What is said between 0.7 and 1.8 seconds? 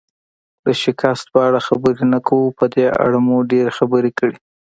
شکست په اړه